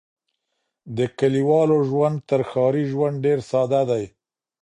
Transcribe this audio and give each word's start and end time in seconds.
د 0.97 0.99
کليوالو 1.17 1.77
ژوند 1.89 2.17
تر 2.29 2.41
ښاري 2.49 2.83
ژوند 2.91 3.15
ډېر 3.25 3.39
ساده 3.51 3.81
دی. 3.89 4.05